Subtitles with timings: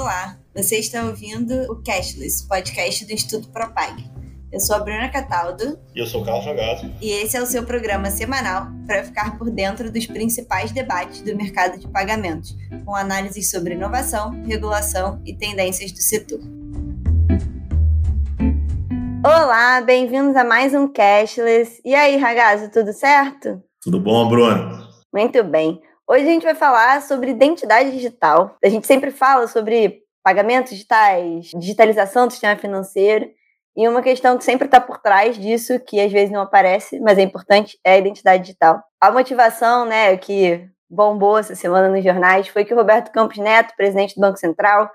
[0.00, 4.02] Olá, você está ouvindo o Cashless, podcast do Instituto Propag.
[4.50, 5.78] Eu sou a Bruna Cataldo.
[5.94, 6.90] E eu sou o Carlos Jogado.
[7.02, 11.36] E esse é o seu programa semanal para ficar por dentro dos principais debates do
[11.36, 12.56] mercado de pagamentos,
[12.86, 16.40] com análises sobre inovação, regulação e tendências do setor.
[19.22, 21.78] Olá, bem-vindos a mais um Cashless.
[21.84, 23.62] E aí, Ragazzo, tudo certo?
[23.82, 24.80] Tudo bom, Bruno?
[25.12, 25.78] Muito bem.
[26.10, 28.56] Hoje a gente vai falar sobre identidade digital.
[28.64, 33.30] A gente sempre fala sobre pagamentos digitais, digitalização do sistema financeiro.
[33.76, 37.16] E uma questão que sempre está por trás disso, que às vezes não aparece, mas
[37.16, 38.82] é importante, é a identidade digital.
[39.00, 43.76] A motivação, né, que bombou essa semana nos jornais foi que o Roberto Campos Neto,
[43.76, 44.90] presidente do Banco Central,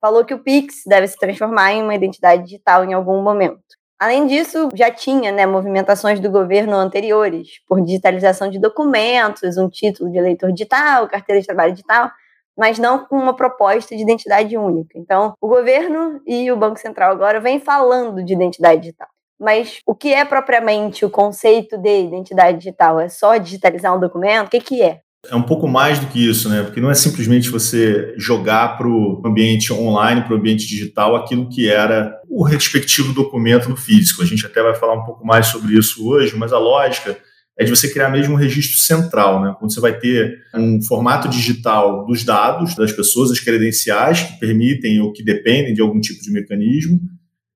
[0.00, 3.79] falou que o Pix deve se transformar em uma identidade digital em algum momento.
[4.00, 10.10] Além disso, já tinha né, movimentações do governo anteriores, por digitalização de documentos, um título
[10.10, 12.10] de eleitor digital, carteira de trabalho digital,
[12.56, 14.98] mas não com uma proposta de identidade única.
[14.98, 19.08] Então, o governo e o Banco Central agora vêm falando de identidade digital.
[19.38, 22.98] Mas o que é propriamente o conceito de identidade digital?
[22.98, 24.46] É só digitalizar um documento?
[24.46, 25.00] O que, que é?
[25.28, 26.62] É um pouco mais do que isso, né?
[26.62, 31.48] Porque não é simplesmente você jogar para o ambiente online, para o ambiente digital, aquilo
[31.48, 34.22] que era o respectivo documento no físico.
[34.22, 37.18] A gente até vai falar um pouco mais sobre isso hoje, mas a lógica
[37.58, 39.54] é de você criar mesmo um registro central, né?
[39.58, 45.00] Quando você vai ter um formato digital dos dados das pessoas, as credenciais que permitem
[45.00, 46.98] ou que dependem de algum tipo de mecanismo,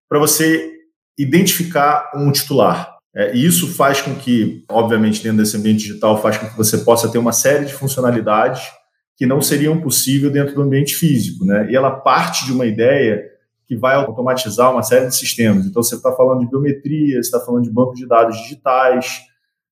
[0.07, 0.71] para você
[1.19, 2.94] identificar um titular.
[3.15, 6.79] É, e isso faz com que, obviamente, dentro desse ambiente digital, faz com que você
[6.79, 8.63] possa ter uma série de funcionalidades
[9.17, 11.45] que não seriam possíveis dentro do ambiente físico.
[11.45, 11.71] Né?
[11.71, 13.23] E ela parte de uma ideia
[13.67, 15.65] que vai automatizar uma série de sistemas.
[15.65, 19.21] Então, você está falando de biometria, você está falando de banco de dados digitais,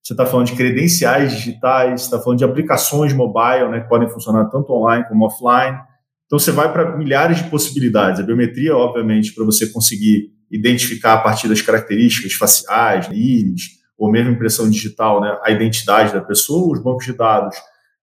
[0.01, 4.09] você está falando de credenciais digitais, você está falando de aplicações mobile, né, que podem
[4.09, 5.77] funcionar tanto online como offline.
[6.25, 8.19] Então, você vai para milhares de possibilidades.
[8.19, 14.31] A biometria, obviamente, para você conseguir identificar a partir das características faciais, íris, ou mesmo
[14.31, 17.57] impressão digital, né, a identidade da pessoa, os bancos de dados,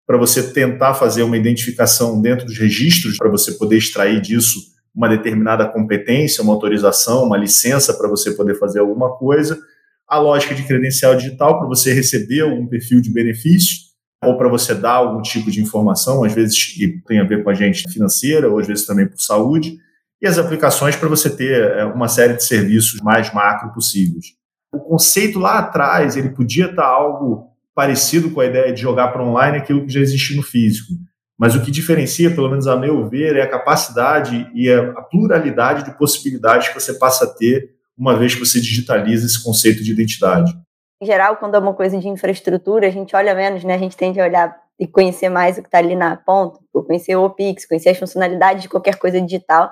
[0.05, 4.59] para você tentar fazer uma identificação dentro dos registros, para você poder extrair disso
[4.95, 9.59] uma determinada competência, uma autorização, uma licença para você poder fazer alguma coisa,
[10.07, 13.89] a lógica de credencial digital para você receber algum perfil de benefício,
[14.23, 17.51] ou para você dar algum tipo de informação, às vezes que tem a ver com
[17.51, 19.77] a gente financeira, ou às vezes também por saúde,
[20.21, 24.37] e as aplicações para você ter é, uma série de serviços mais macro possíveis.
[24.73, 29.23] O conceito lá atrás, ele podia estar algo parecido com a ideia de jogar para
[29.23, 30.93] online aquilo que já existe no físico.
[31.37, 35.85] Mas o que diferencia, pelo menos a meu ver, é a capacidade e a pluralidade
[35.85, 39.91] de possibilidades que você passa a ter uma vez que você digitaliza esse conceito de
[39.91, 40.53] identidade.
[41.01, 43.75] Em geral, quando é uma coisa de infraestrutura, a gente olha menos, né?
[43.75, 47.15] A gente tende a olhar e conhecer mais o que está ali na ponta, conhecer
[47.15, 49.71] o Pix, conhecer as funcionalidades de qualquer coisa digital.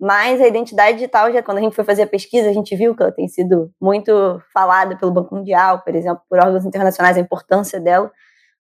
[0.00, 2.96] Mas a identidade digital, já quando a gente foi fazer a pesquisa, a gente viu
[2.96, 7.20] que ela tem sido muito falada pelo Banco Mundial, por exemplo, por órgãos internacionais, a
[7.20, 8.10] importância dela.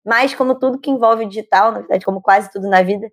[0.03, 3.11] Mas, como tudo que envolve digital, na verdade, como quase tudo na vida,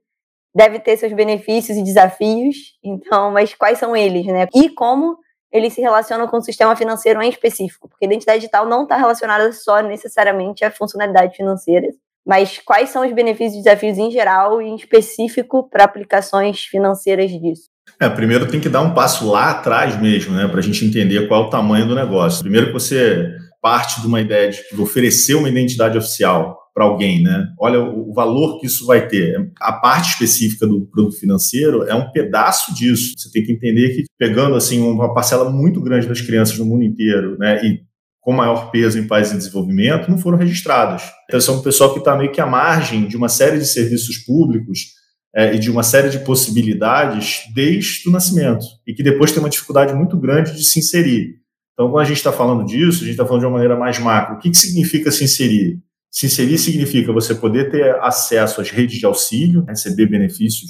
[0.55, 2.55] deve ter seus benefícios e desafios.
[2.81, 4.47] Então, mas quais são eles, né?
[4.55, 5.17] E como
[5.51, 7.89] eles se relacionam com o sistema financeiro em específico?
[7.89, 11.93] Porque a identidade digital não está relacionada só necessariamente a funcionalidades financeiras,
[12.25, 17.29] mas quais são os benefícios e desafios em geral e em específico para aplicações financeiras
[17.29, 17.72] disso?
[17.99, 21.27] É, primeiro tem que dar um passo lá atrás mesmo, né, para a gente entender
[21.27, 22.41] qual é o tamanho do negócio.
[22.41, 23.31] Primeiro que você
[23.61, 27.47] parte de uma ideia de oferecer uma identidade oficial para alguém, né?
[27.57, 29.51] Olha o valor que isso vai ter.
[29.61, 33.13] A parte específica do produto financeiro é um pedaço disso.
[33.15, 36.83] Você tem que entender que pegando assim uma parcela muito grande das crianças no mundo
[36.83, 37.79] inteiro, né, e
[38.19, 41.03] com maior peso em países em desenvolvimento, não foram registradas.
[41.25, 44.17] Então, são um pessoal que está meio que à margem de uma série de serviços
[44.17, 44.93] públicos
[45.35, 49.49] é, e de uma série de possibilidades desde o nascimento, e que depois tem uma
[49.49, 51.41] dificuldade muito grande de se inserir.
[51.73, 53.97] Então, quando a gente está falando disso, a gente está falando de uma maneira mais
[53.97, 54.35] macro.
[54.35, 55.79] O que, que significa se inserir?
[56.11, 60.69] Se inserir significa você poder ter acesso às redes de auxílio, receber benefícios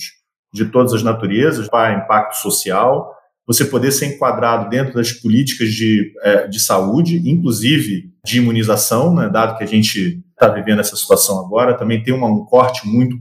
[0.53, 3.13] de todas as naturezas, para impacto social,
[3.45, 9.29] você poder ser enquadrado dentro das políticas de, é, de saúde, inclusive de imunização, né,
[9.29, 13.17] dado que a gente está vivendo essa situação agora, também tem uma, um corte muito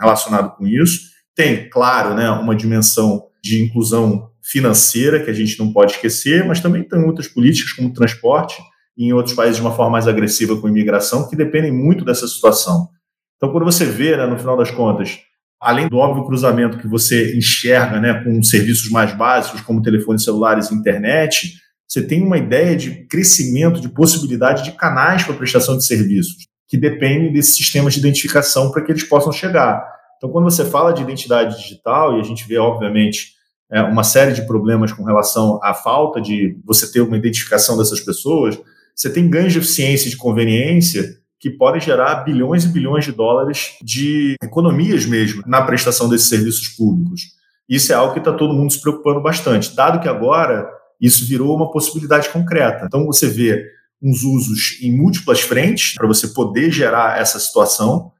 [0.00, 1.10] relacionado com isso.
[1.34, 6.60] Tem, claro, né, uma dimensão de inclusão financeira que a gente não pode esquecer, mas
[6.60, 8.56] também tem outras políticas como transporte
[8.96, 12.26] e em outros países de uma forma mais agressiva com imigração que dependem muito dessa
[12.26, 12.88] situação.
[13.36, 15.18] Então, quando você vê, né, no final das contas,
[15.60, 20.70] além do óbvio cruzamento que você enxerga né, com serviços mais básicos como telefones celulares
[20.70, 21.54] e internet,
[21.88, 26.76] você tem uma ideia de crescimento, de possibilidade de canais para prestação de serviços, que
[26.76, 29.86] dependem desses sistemas de identificação para que eles possam chegar.
[30.16, 33.34] Então, quando você fala de identidade digital, e a gente vê, obviamente,
[33.70, 38.00] é, uma série de problemas com relação à falta de você ter uma identificação dessas
[38.00, 38.58] pessoas,
[38.94, 43.12] você tem ganhos de eficiência e de conveniência que podem gerar bilhões e bilhões de
[43.12, 47.36] dólares de economias mesmo na prestação desses serviços públicos.
[47.68, 50.66] Isso é algo que está todo mundo se preocupando bastante, dado que agora
[51.00, 52.84] isso virou uma possibilidade concreta.
[52.86, 58.12] Então você vê uns usos em múltiplas frentes para você poder gerar essa situação.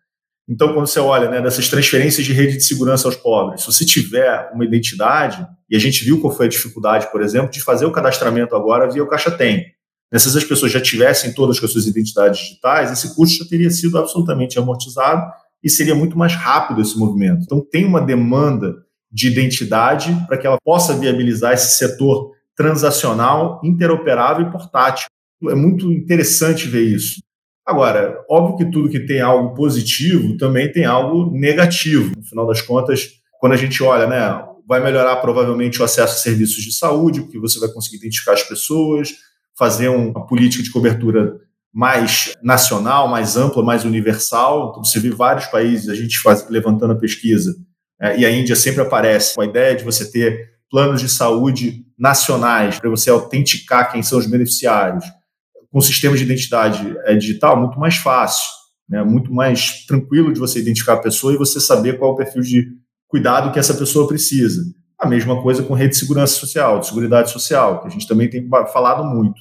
[0.49, 3.85] Então, quando você olha né, dessas transferências de rede de segurança aos pobres, se você
[3.85, 7.85] tiver uma identidade, e a gente viu qual foi a dificuldade, por exemplo, de fazer
[7.85, 9.67] o cadastramento agora via o Caixa Tem.
[10.11, 13.71] Né, se as pessoas já tivessem todas as suas identidades digitais, esse custo já teria
[13.71, 15.29] sido absolutamente amortizado
[15.63, 17.43] e seria muito mais rápido esse movimento.
[17.43, 18.77] Então, tem uma demanda
[19.11, 25.07] de identidade para que ela possa viabilizar esse setor transacional, interoperável e portátil.
[25.49, 27.21] É muito interessante ver isso.
[27.67, 32.13] Agora, óbvio que tudo que tem algo positivo também tem algo negativo.
[32.17, 33.09] No final das contas,
[33.41, 37.39] quando a gente olha, né, vai melhorar provavelmente o acesso a serviços de saúde, porque
[37.39, 39.13] você vai conseguir identificar as pessoas,
[39.59, 41.39] fazer uma política de cobertura
[41.73, 44.71] mais nacional, mais ampla, mais universal.
[44.71, 47.55] Então, você vê vários países, a gente faz, levantando a pesquisa,
[48.01, 51.85] é, e a Índia sempre aparece com a ideia de você ter planos de saúde
[51.99, 55.05] nacionais para você autenticar quem são os beneficiários
[55.73, 58.49] com sistemas de identidade é, digital, muito mais fácil,
[58.89, 59.03] né?
[59.05, 62.43] muito mais tranquilo de você identificar a pessoa e você saber qual é o perfil
[62.43, 62.69] de
[63.07, 64.63] cuidado que essa pessoa precisa.
[64.99, 68.31] A mesma coisa com rede de segurança social, de segurança social, que a gente também
[68.31, 69.39] tem falado muito.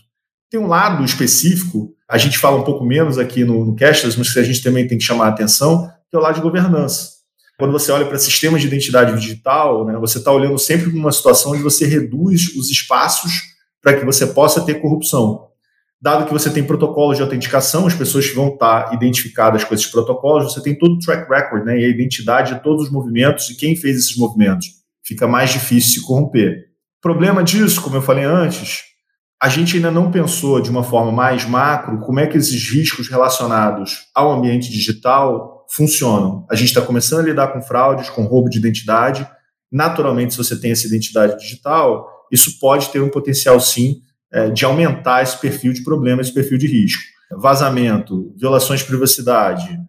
[0.52, 4.34] Tem um lado específico, a gente fala um pouco menos aqui no, no Cashless, mas
[4.34, 7.15] que a gente também tem que chamar a atenção, que é o lado de governança.
[7.58, 11.12] Quando você olha para sistemas de identidade digital, né, você está olhando sempre para uma
[11.12, 13.32] situação onde você reduz os espaços
[13.82, 15.48] para que você possa ter corrupção.
[16.02, 20.54] Dado que você tem protocolos de autenticação, as pessoas vão estar identificadas com esses protocolos,
[20.54, 23.56] você tem todo o track record né, e a identidade de todos os movimentos e
[23.56, 24.68] quem fez esses movimentos.
[25.04, 26.66] Fica mais difícil se corromper.
[27.02, 28.84] Problema disso, como eu falei antes,
[29.42, 33.08] a gente ainda não pensou de uma forma mais macro como é que esses riscos
[33.08, 36.46] relacionados ao ambiente digital funcionam.
[36.50, 39.28] A gente está começando a lidar com fraudes, com roubo de identidade.
[39.72, 44.02] Naturalmente, se você tem essa identidade digital, isso pode ter um potencial, sim,
[44.32, 47.02] é, de aumentar esse perfil de problema, esse perfil de risco.
[47.32, 49.80] Vazamento, violações de privacidade,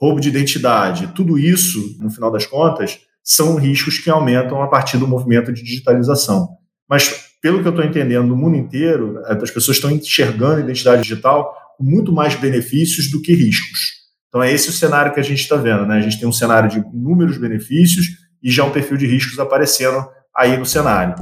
[0.00, 4.98] roubo de identidade, tudo isso, no final das contas, são riscos que aumentam a partir
[4.98, 6.48] do movimento de digitalização.
[6.88, 11.02] Mas, pelo que eu estou entendendo, no mundo inteiro, as pessoas estão enxergando a identidade
[11.02, 14.01] digital com muito mais benefícios do que riscos.
[14.32, 15.84] Então, é esse o cenário que a gente está vendo.
[15.84, 15.98] Né?
[15.98, 18.06] A gente tem um cenário de inúmeros benefícios
[18.42, 21.14] e já um perfil de riscos aparecendo aí no cenário.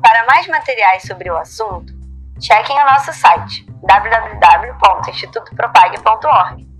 [0.00, 1.92] Para mais materiais sobre o assunto,
[2.40, 6.70] chequem o nosso site www.institutopropag.org.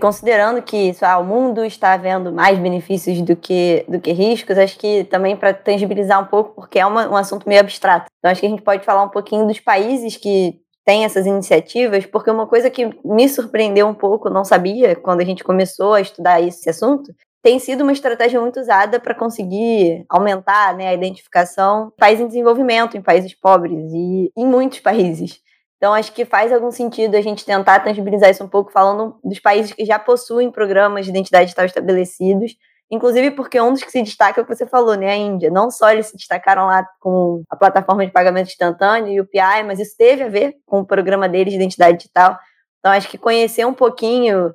[0.00, 4.78] Considerando que ah, o mundo está vendo mais benefícios do que, do que riscos, acho
[4.78, 8.06] que também para tangibilizar um pouco, porque é uma, um assunto meio abstrato.
[8.18, 12.06] Então, acho que a gente pode falar um pouquinho dos países que têm essas iniciativas,
[12.06, 16.00] porque uma coisa que me surpreendeu um pouco, não sabia, quando a gente começou a
[16.00, 21.92] estudar esse assunto, tem sido uma estratégia muito usada para conseguir aumentar né, a identificação
[21.94, 25.42] em países em desenvolvimento, em países pobres e em muitos países.
[25.76, 29.38] Então, acho que faz algum sentido a gente tentar tangibilizar isso um pouco, falando dos
[29.40, 32.56] países que já possuem programas de identidade digital estabelecidos,
[32.90, 35.50] inclusive porque um dos que se destaca é o que você falou, né, a Índia.
[35.50, 39.62] Não só eles se destacaram lá com a plataforma de pagamento instantâneo e o PI,
[39.66, 42.38] mas isso teve a ver com o programa deles de identidade digital.
[42.78, 44.54] Então, acho que conhecer um pouquinho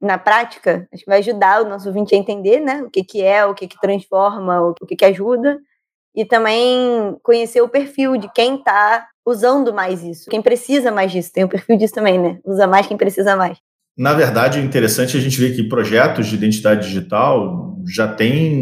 [0.00, 3.22] na prática, acho que vai ajudar o nosso ouvinte a entender, né, o que, que
[3.22, 5.58] é, o que, que transforma, o que, que ajuda,
[6.14, 11.30] e também conhecer o perfil de quem está usando mais isso, quem precisa mais disso,
[11.32, 13.58] tem o perfil disso também, né, usa mais quem precisa mais.
[13.96, 18.54] Na verdade, é interessante a gente ver que projetos de identidade digital já tem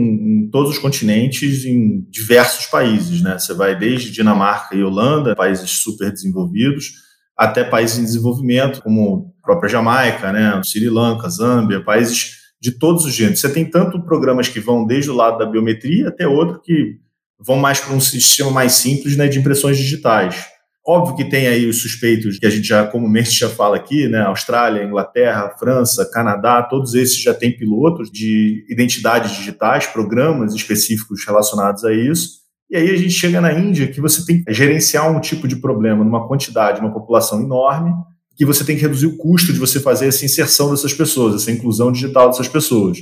[0.44, 3.38] em todos os continentes, em diversos países, né?
[3.38, 6.92] Você vai desde Dinamarca e Holanda, países super desenvolvidos,
[7.36, 13.04] até países em desenvolvimento, como a própria Jamaica, né, Sri Lanka, Zâmbia, países de todos
[13.04, 13.40] os gêneros.
[13.40, 16.96] Você tem tanto programas que vão desde o lado da biometria até outro que
[17.38, 20.44] vão mais para um sistema mais simples né, de impressões digitais.
[20.90, 24.22] Óbvio que tem aí os suspeitos que a gente já comumente já fala aqui, né?
[24.22, 31.84] Austrália, Inglaterra, França, Canadá, todos esses já têm pilotos de identidades digitais, programas específicos relacionados
[31.84, 32.38] a isso.
[32.70, 35.56] E aí a gente chega na Índia que você tem que gerenciar um tipo de
[35.56, 37.92] problema numa quantidade, uma população enorme,
[38.34, 41.52] que você tem que reduzir o custo de você fazer essa inserção dessas pessoas, essa
[41.52, 42.96] inclusão digital dessas pessoas.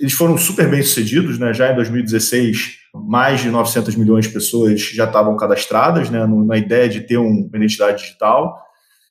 [0.00, 1.52] Eles foram super bem sucedidos, né?
[1.54, 6.26] Já em 2016, mais de 900 milhões de pessoas já estavam cadastradas, né?
[6.26, 8.60] Na ideia de ter uma identidade digital.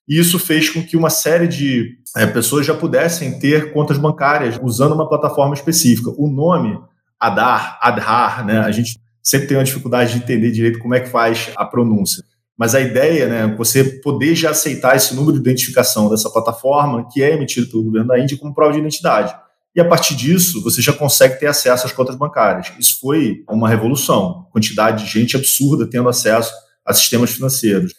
[0.07, 4.59] E isso fez com que uma série de é, pessoas já pudessem ter contas bancárias
[4.61, 6.09] usando uma plataforma específica.
[6.17, 6.77] O nome
[7.19, 8.59] Adar, Adhar, né?
[8.59, 12.23] A gente sempre tem uma dificuldade de entender direito como é que faz a pronúncia.
[12.57, 17.23] Mas a ideia, né, você poder já aceitar esse número de identificação dessa plataforma que
[17.23, 19.33] é emitido pelo governo da Índia como prova de identidade.
[19.75, 22.71] E a partir disso, você já consegue ter acesso às contas bancárias.
[22.77, 24.47] Isso foi uma revolução.
[24.51, 26.53] Quantidade de gente absurda tendo acesso
[26.85, 27.93] a sistemas financeiros.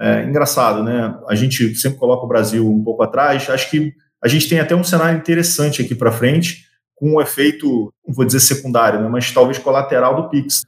[0.00, 1.14] É engraçado, né?
[1.28, 3.50] A gente sempre coloca o Brasil um pouco atrás.
[3.50, 3.92] Acho que
[4.22, 8.24] a gente tem até um cenário interessante aqui para frente, com um efeito, não vou
[8.24, 10.62] dizer secundário, né, mas talvez colateral do Pix.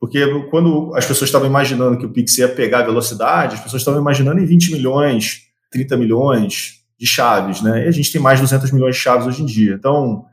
[0.00, 4.00] Porque quando as pessoas estavam imaginando que o Pix ia pegar velocidade, as pessoas estavam
[4.00, 7.84] imaginando em 20 milhões, 30 milhões de chaves, né?
[7.84, 9.74] E a gente tem mais de 200 milhões de chaves hoje em dia.
[9.74, 10.24] Então,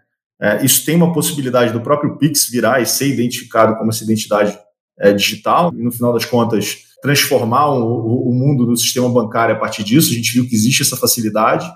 [0.42, 4.58] é, isso tem uma possibilidade do próprio Pix virar e ser identificado como essa identidade
[5.00, 9.60] é, digital, e no final das contas, transformar o, o, mundo do sistema bancário a
[9.60, 10.12] partir disso.
[10.12, 11.70] A gente viu que existe essa facilidade.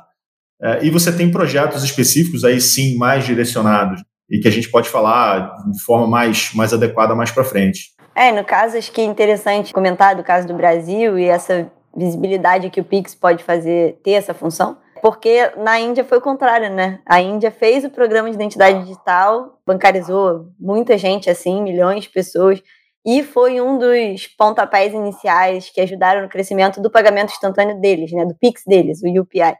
[0.61, 4.89] É, e você tem projetos específicos, aí sim, mais direcionados e que a gente pode
[4.89, 7.91] falar de forma mais, mais adequada mais para frente.
[8.13, 12.69] É, no caso, acho que é interessante comentar do caso do Brasil e essa visibilidade
[12.69, 16.99] que o Pix pode fazer, ter essa função, porque na Índia foi o contrário, né?
[17.05, 22.61] A Índia fez o programa de identidade digital, bancarizou muita gente, assim, milhões de pessoas,
[23.05, 28.25] e foi um dos pontapés iniciais que ajudaram no crescimento do pagamento instantâneo deles, né?
[28.25, 29.55] Do Pix deles, o UPI.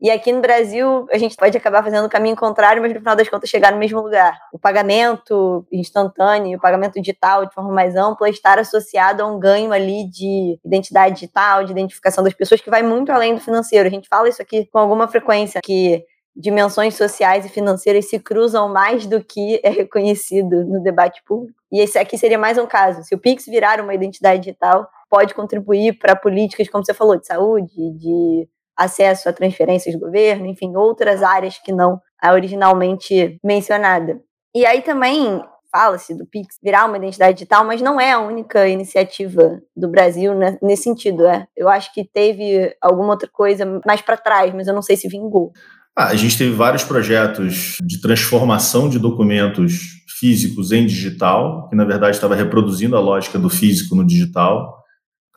[0.00, 3.16] E aqui no Brasil, a gente pode acabar fazendo o caminho contrário, mas no final
[3.16, 4.38] das contas chegar no mesmo lugar.
[4.52, 9.72] O pagamento instantâneo, o pagamento digital de forma mais ampla, estar associado a um ganho
[9.72, 13.88] ali de identidade digital, de identificação das pessoas, que vai muito além do financeiro.
[13.88, 16.04] A gente fala isso aqui com alguma frequência, que
[16.36, 21.58] dimensões sociais e financeiras se cruzam mais do que é reconhecido no debate público.
[21.72, 23.02] E esse aqui seria mais um caso.
[23.02, 27.26] Se o Pix virar uma identidade digital, pode contribuir para políticas, como você falou, de
[27.26, 28.48] saúde, de
[28.78, 34.20] acesso a transferências do governo, enfim, outras áreas que não a originalmente mencionada.
[34.54, 38.66] E aí também fala-se do Pix virar uma identidade digital, mas não é a única
[38.68, 41.26] iniciativa do Brasil né, nesse sentido.
[41.26, 41.46] É.
[41.56, 45.08] Eu acho que teve alguma outra coisa mais para trás, mas eu não sei se
[45.08, 45.52] vingou.
[45.96, 51.84] Ah, a gente teve vários projetos de transformação de documentos físicos em digital, que na
[51.84, 54.77] verdade estava reproduzindo a lógica do físico no digital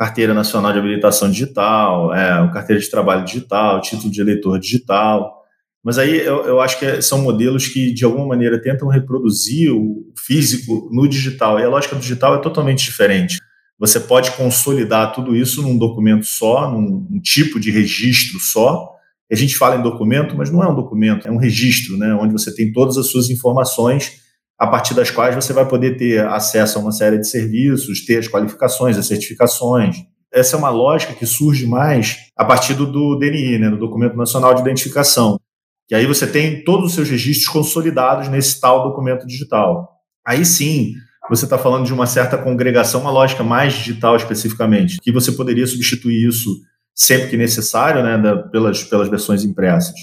[0.01, 5.43] carteira nacional de habilitação digital, é, carteira de trabalho digital, título de eleitor digital.
[5.84, 10.12] Mas aí eu, eu acho que são modelos que, de alguma maneira, tentam reproduzir o
[10.17, 11.60] físico no digital.
[11.60, 13.38] E a lógica do digital é totalmente diferente.
[13.77, 18.89] Você pode consolidar tudo isso num documento só, num, tipo de registro só.
[19.31, 22.34] A gente fala em documento, mas não é um documento, é um registro, né, onde
[22.34, 24.13] você tem todas as suas informações
[24.61, 28.19] a partir das quais você vai poder ter acesso a uma série de serviços, ter
[28.19, 29.95] as qualificações, as certificações.
[30.31, 34.15] Essa é uma lógica que surge mais a partir do, do DNI, né, do Documento
[34.15, 35.39] Nacional de Identificação,
[35.87, 39.95] que aí você tem todos os seus registros consolidados nesse tal documento digital.
[40.23, 40.93] Aí sim,
[41.27, 45.65] você está falando de uma certa congregação, uma lógica mais digital especificamente, que você poderia
[45.65, 46.61] substituir isso
[46.93, 49.95] sempre que necessário, né, da, pelas, pelas versões impressas.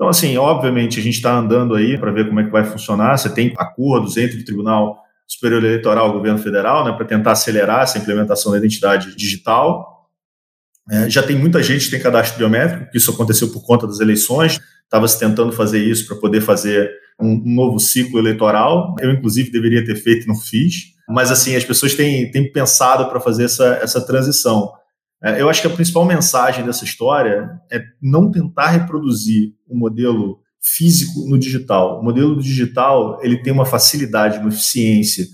[0.00, 3.18] Então, assim, obviamente, a gente está andando aí para ver como é que vai funcionar.
[3.18, 4.96] Você tem acordos entre o Tribunal
[5.28, 10.08] Superior Eleitoral e o governo federal né, para tentar acelerar essa implementação da identidade digital.
[10.90, 14.00] É, já tem muita gente que tem cadastro biométrico, que isso aconteceu por conta das
[14.00, 14.58] eleições.
[14.84, 16.90] Estava se tentando fazer isso para poder fazer
[17.20, 18.96] um, novo ciclo eleitoral.
[19.00, 20.94] Eu, inclusive, deveria ter feito e não fiz.
[21.10, 24.72] Mas, assim, as pessoas têm, têm pensado para fazer essa, essa transição.
[25.22, 30.40] É, eu acho que a principal mensagem dessa história é não tentar reproduzir o modelo
[30.60, 32.00] físico no digital.
[32.00, 35.26] O modelo digital ele tem uma facilidade, uma eficiência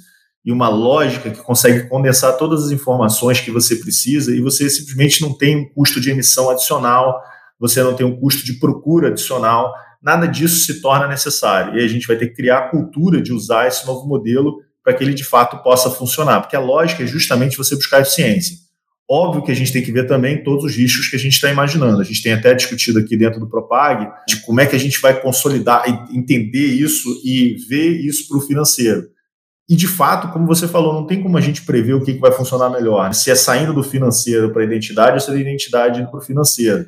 [0.44, 5.20] e uma lógica que consegue condensar todas as informações que você precisa e você simplesmente
[5.22, 7.20] não tem um custo de emissão adicional,
[7.58, 11.78] você não tem um custo de procura adicional, nada disso se torna necessário.
[11.78, 14.94] E a gente vai ter que criar a cultura de usar esse novo modelo para
[14.94, 18.65] que ele de fato possa funcionar, porque a lógica é justamente você buscar eficiência.
[19.08, 21.48] Óbvio que a gente tem que ver também todos os riscos que a gente está
[21.48, 22.00] imaginando.
[22.00, 25.00] A gente tem até discutido aqui dentro do Propag de como é que a gente
[25.00, 29.08] vai consolidar, entender isso e ver isso para o financeiro.
[29.68, 32.32] E, de fato, como você falou, não tem como a gente prever o que, vai
[32.32, 33.12] funcionar melhor.
[33.14, 36.18] Se é saindo do financeiro para a identidade ou se é da identidade indo para
[36.18, 36.86] o financeiro.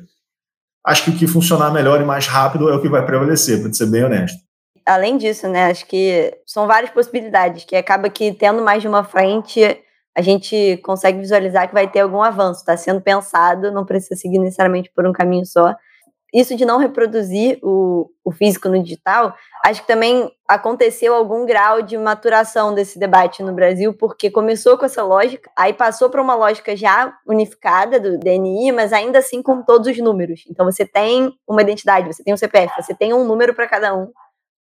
[0.85, 3.71] Acho que o que funcionar melhor e mais rápido é o que vai prevalecer, para
[3.73, 4.37] ser bem honesto.
[4.85, 9.03] Além disso, né, acho que são várias possibilidades, que acaba que tendo mais de uma
[9.03, 9.61] frente
[10.15, 14.39] a gente consegue visualizar que vai ter algum avanço, está sendo pensado, não precisa seguir
[14.39, 15.75] necessariamente por um caminho só.
[16.33, 19.33] isso de não reproduzir o, o físico no digital,
[19.65, 24.85] acho que também aconteceu algum grau de maturação desse debate no Brasil, porque começou com
[24.85, 29.63] essa lógica, aí passou para uma lógica já unificada do DNI, mas ainda assim com
[29.63, 30.43] todos os números.
[30.49, 33.95] Então você tem uma identidade, você tem um CPF, você tem um número para cada
[33.95, 34.11] um.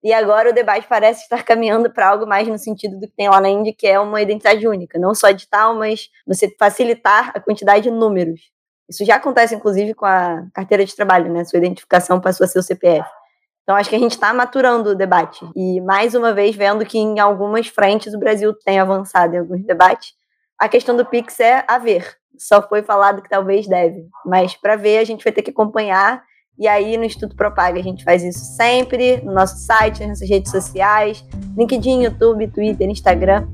[0.04, 3.26] E agora o debate parece estar caminhando para algo mais no sentido do que tem
[3.26, 7.40] lá na Índia, que é uma identidade única, não só digital, mas você facilitar a
[7.40, 8.52] quantidade de números.
[8.86, 11.42] Isso já acontece, inclusive, com a carteira de trabalho, né?
[11.44, 13.08] Sua identificação passou a ser o CPF.
[13.62, 15.42] Então, acho que a gente está maturando o debate.
[15.56, 19.64] E, mais uma vez, vendo que em algumas frentes o Brasil tem avançado em alguns
[19.64, 20.12] debates.
[20.58, 22.14] A questão do Pix é a ver.
[22.36, 24.06] Só foi falado que talvez deve.
[24.26, 26.22] Mas, para ver, a gente vai ter que acompanhar
[26.58, 30.28] e aí no Instituto Propaga a gente faz isso sempre, no nosso site, nas nossas
[30.28, 31.24] redes sociais,
[31.56, 33.46] LinkedIn, YouTube, Twitter, Instagram.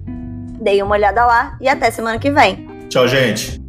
[0.61, 2.66] Dei uma olhada lá e até semana que vem.
[2.88, 3.60] Tchau, gente.